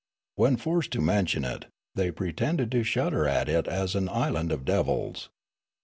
When 0.33 0.57
forced 0.57 0.89
to 0.93 0.99
mention 0.99 1.45
it, 1.45 1.67
they 1.93 2.09
pretended 2.09 2.71
to 2.71 2.81
shudder 2.81 3.27
at 3.27 3.47
it 3.47 3.67
as 3.67 3.93
an 3.93 4.09
island 4.09 4.51
of 4.51 4.65
devils. 4.65 5.29